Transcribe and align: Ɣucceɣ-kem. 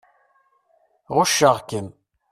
Ɣucceɣ-kem. 1.15 1.87